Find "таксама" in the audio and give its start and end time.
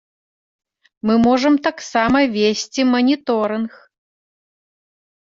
1.69-2.19